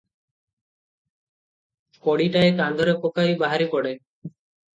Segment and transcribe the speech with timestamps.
[2.07, 3.95] କୋଡ଼ିଟାଏ କାନ୍ଧରେ ପକାଇ ବାହାରି ପଡ଼େ।